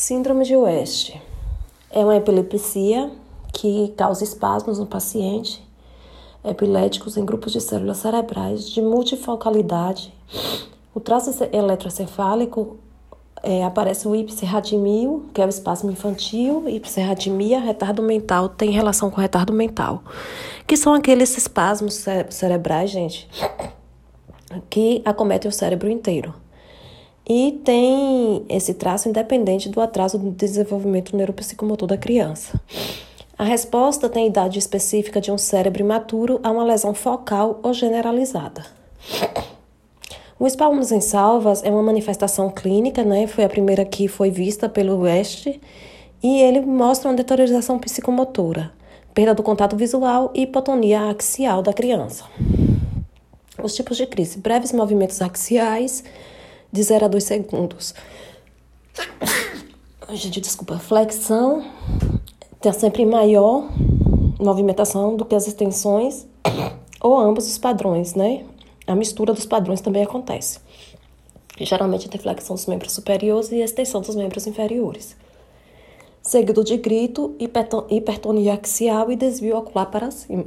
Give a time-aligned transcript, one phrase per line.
[0.00, 1.16] Síndrome de West.
[1.90, 3.10] É uma epilepsia
[3.52, 5.60] que causa espasmos no paciente,
[6.44, 10.14] epiléticos em grupos de células cerebrais de multifocalidade.
[10.94, 12.76] O traço eletrocefálico
[13.42, 19.20] é, aparece o hiperradimio, que é o espasmo infantil, hiperradimia, retardo mental, tem relação com
[19.20, 20.04] retardo mental,
[20.64, 23.28] que são aqueles espasmos cerebrais, gente,
[24.70, 26.32] que acometem o cérebro inteiro
[27.28, 32.58] e tem esse traço independente do atraso do desenvolvimento neuropsicomotor da criança.
[33.36, 38.64] A resposta tem idade específica de um cérebro imaturo a uma lesão focal ou generalizada.
[40.40, 43.26] O espasmos em salvas é uma manifestação clínica, né?
[43.26, 45.46] Foi a primeira que foi vista pelo West
[46.22, 48.72] e ele mostra uma deterioração psicomotora,
[49.12, 52.24] perda do contato visual e hipotonia axial da criança.
[53.62, 56.02] Os tipos de crise: breves movimentos axiais,
[56.72, 57.94] de 0 a 2 segundos.
[60.10, 60.78] Gente, desculpa.
[60.78, 61.64] Flexão
[62.60, 63.68] tem sempre maior
[64.38, 66.26] movimentação do que as extensões
[67.00, 68.44] ou ambos os padrões, né?
[68.86, 70.60] A mistura dos padrões também acontece.
[71.60, 75.16] Geralmente tem flexão dos membros superiores e extensão dos membros inferiores.
[76.22, 77.36] Seguido de grito,
[77.90, 80.44] hipertonia axial e desvio ocular para cima.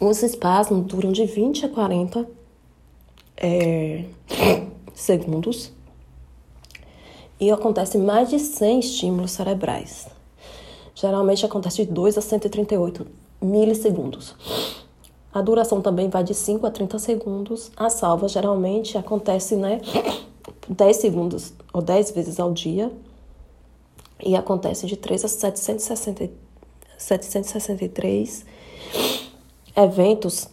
[0.00, 2.24] Os espasmos duram de 20 a 40
[3.36, 4.04] é,
[4.94, 5.72] segundos
[7.40, 10.06] e acontece mais de 100 estímulos cerebrais.
[10.94, 13.08] Geralmente acontece de 2 a 138
[13.42, 14.36] milissegundos.
[15.34, 17.72] A duração também vai de 5 a 30 segundos.
[17.76, 19.80] A salva geralmente acontece, né,
[20.68, 22.92] 10 segundos ou 10 vezes ao dia.
[24.24, 26.30] E acontece de 3 a 760,
[26.96, 28.46] 763
[29.78, 30.48] eventos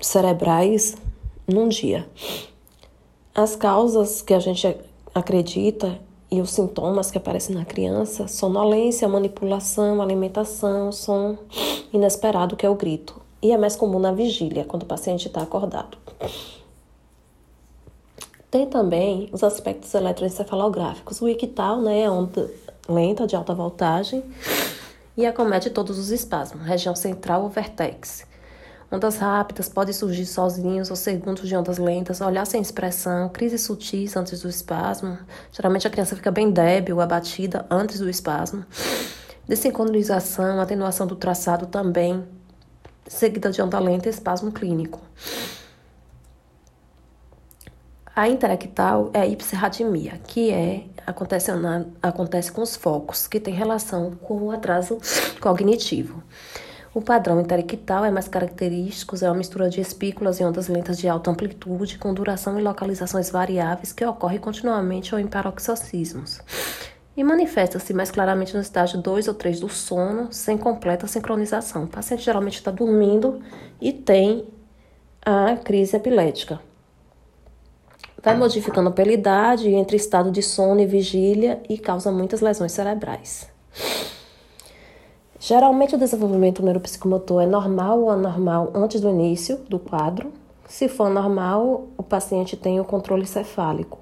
[0.00, 0.96] cerebrais
[1.46, 2.08] num dia.
[3.34, 4.74] As causas que a gente
[5.14, 6.00] acredita
[6.30, 11.36] e os sintomas que aparecem na criança, sonolência, manipulação, alimentação, som
[11.92, 13.20] inesperado, que é o grito.
[13.42, 15.98] E é mais comum na vigília, quando o paciente está acordado.
[18.50, 21.20] Tem também os aspectos eletroencefalográficos.
[21.20, 22.50] O ictal, né, é onda
[22.88, 24.24] lenta de alta voltagem
[25.16, 28.29] e acomete todos os espasmos, região central ou vertex.
[28.92, 34.16] Ondas rápidas podem surgir sozinhos ou segundos de ondas lentas, olhar sem expressão, crises sutis
[34.16, 35.16] antes do espasmo.
[35.52, 38.64] Geralmente a criança fica bem débil, abatida antes do espasmo.
[39.46, 42.24] Desincronização, atenuação do traçado também,
[43.06, 45.00] seguida de onda lenta e espasmo clínico.
[48.14, 53.54] A interectal é a hiperradimia, que é acontece, na, acontece com os focos, que tem
[53.54, 54.98] relação com o atraso
[55.40, 56.22] cognitivo.
[56.92, 61.08] O padrão interictal é mais característico, é uma mistura de espículas e ondas lentas de
[61.08, 66.40] alta amplitude, com duração e localizações variáveis, que ocorre continuamente ou em paroxismos.
[67.16, 71.84] E manifesta-se mais claramente no estágio 2 ou 3 do sono, sem completa sincronização.
[71.84, 73.40] O paciente geralmente está dormindo
[73.80, 74.48] e tem
[75.24, 76.60] a crise epilética.
[78.20, 83.48] Vai modificando pela idade entre estado de sono e vigília e causa muitas lesões cerebrais.
[85.42, 90.30] Geralmente, o desenvolvimento neuropsicomotor é normal ou anormal antes do início do quadro.
[90.68, 93.98] Se for normal, o paciente tem o controle cefálico.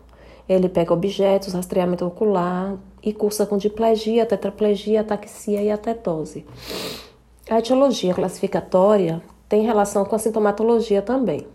[0.48, 6.44] Ele pega objetos, rastreamento ocular e cursa com diplegia, tetraplegia, ataxia e atetose.
[7.48, 11.46] A etiologia classificatória tem relação com a sintomatologia também.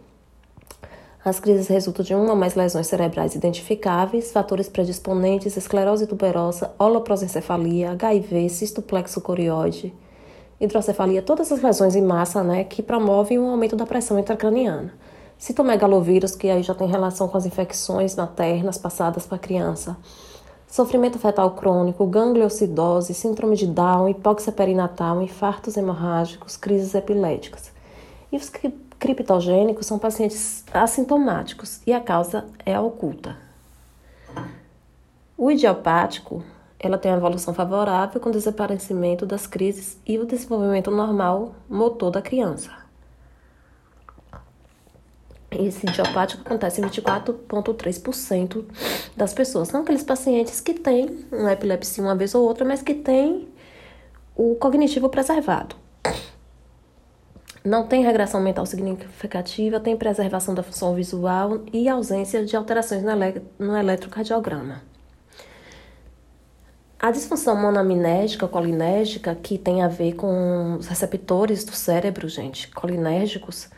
[1.26, 7.92] As crises resultam de uma ou mais lesões cerebrais identificáveis, fatores predisponentes, esclerose tuberosa, holoprosencefalia,
[7.92, 9.94] HIV, cistoplexo corioide,
[10.60, 14.94] hidrocefalia, todas as lesões em massa né, que promovem um aumento da pressão intracraniana.
[15.38, 19.96] Citomegalovírus, que aí já tem relação com as infecções maternas passadas para a criança.
[20.68, 27.72] Sofrimento fetal crônico, gangliocidose, síndrome de Down, hipóxia perinatal, infartos hemorrágicos, crises epiléticas.
[28.30, 28.50] E os
[29.04, 33.36] criptogênicos são pacientes assintomáticos e a causa é oculta.
[35.38, 36.42] O idiopático,
[36.80, 42.12] ela tem uma evolução favorável com o desaparecimento das crises e o desenvolvimento normal motor
[42.12, 42.72] da criança.
[45.52, 48.64] Esse idiopático acontece em 24,3%
[49.18, 49.68] das pessoas.
[49.68, 53.50] São aqueles pacientes que têm uma epilepsia uma vez ou outra, mas que têm
[54.34, 55.83] o cognitivo preservado.
[57.64, 63.12] Não tem regressão mental significativa, tem preservação da função visual e ausência de alterações no,
[63.12, 64.82] ele no eletrocardiograma.
[67.00, 73.70] A disfunção monoaminética, colinérgica, que tem a ver com os receptores do cérebro, gente, colinérgicos,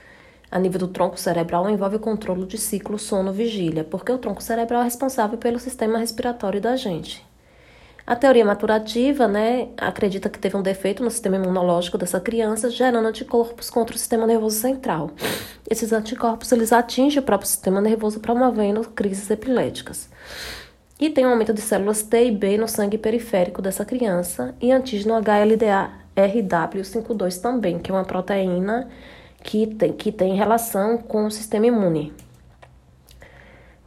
[0.49, 4.81] a nível do tronco cerebral envolve o controle de ciclo sono-vigília, porque o tronco cerebral
[4.81, 7.23] é responsável pelo sistema respiratório da gente.
[8.07, 13.07] A teoria maturativa né, acredita que teve um defeito no sistema imunológico dessa criança, gerando
[13.07, 15.09] anticorpos contra o sistema nervoso central.
[15.67, 20.07] Esses anticorpos eles atingem o próprio sistema nervoso, promovendo crises epiléticas.
[20.99, 24.71] E tem um aumento de células T e B no sangue periférico dessa criança e
[24.71, 28.87] antígeno HLDA-RW52 também, que é uma proteína
[29.41, 32.13] que tem, que tem relação com o sistema imune.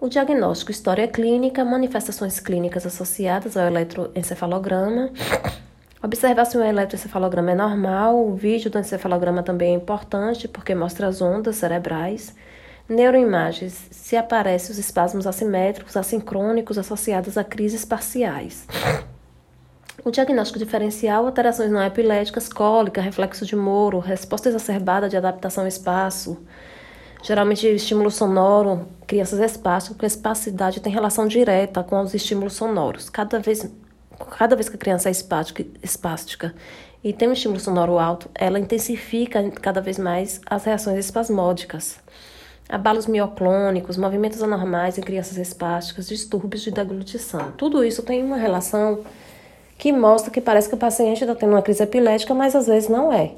[0.01, 5.11] O diagnóstico, história clínica, manifestações clínicas associadas ao eletroencefalograma.
[6.01, 8.25] Observar se o eletroencefalograma é normal.
[8.25, 12.33] O vídeo do encefalograma também é importante porque mostra as ondas cerebrais.
[12.89, 18.69] Neuroimagens, se aparecem os espasmos assimétricos, assincrônicos associados a crises parciais.
[20.05, 25.69] O diagnóstico diferencial, alterações não epiléticas, cólica, reflexo de Moro, resposta exacerbada de adaptação ao
[25.69, 26.41] espaço,
[27.23, 33.11] Geralmente, estímulo sonoro, crianças espásticas, porque a espacidade tem relação direta com os estímulos sonoros.
[33.11, 33.69] Cada vez,
[34.39, 36.55] cada vez que a criança é espástica, espástica
[37.03, 41.99] e tem um estímulo sonoro alto, ela intensifica cada vez mais as reações espasmódicas.
[42.69, 47.53] Abalos mioclônicos, movimentos anormais em crianças espásticas, distúrbios de deglutição.
[47.53, 49.01] Tudo isso tem uma relação
[49.79, 52.89] que mostra que parece que o paciente está tendo uma crise epilética, mas às vezes
[52.89, 53.33] não é.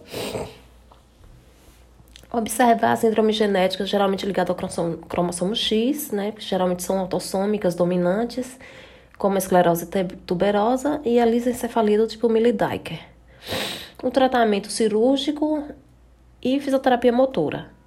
[2.33, 8.57] Observar as síndromes genéticas geralmente ligadas ao cromossomo X, né, que geralmente são autossômicas dominantes,
[9.19, 9.87] como a esclerose
[10.25, 13.01] tuberosa e a lisencefalia do tipo Millie-Diker.
[14.03, 15.65] O tratamento cirúrgico
[16.41, 17.80] e fisioterapia motora.